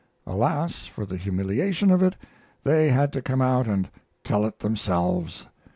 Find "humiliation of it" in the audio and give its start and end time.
1.15-2.15